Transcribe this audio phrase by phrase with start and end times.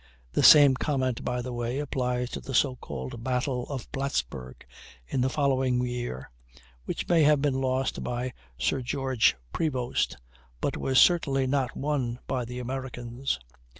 [0.31, 4.65] The same comment, by the way, applies to the so called "Battle" of Plattsburg,
[5.07, 6.31] in the following year,
[6.85, 10.17] which may have been lost by Sir George Prevost,
[10.59, 13.37] but was certainly not won by the Americans.